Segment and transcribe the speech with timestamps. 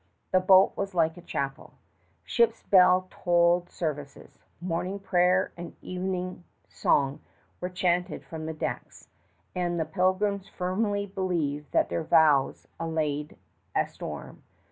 [0.31, 1.73] The boat was like a chapel.
[2.23, 4.39] Ship's bell tolled services.
[4.59, 7.19] Morning prayer and evensong
[7.59, 9.09] were chanted from the decks,
[9.55, 13.37] and the pilgrims firmly believed that their vows allayed
[13.75, 14.41] a storm.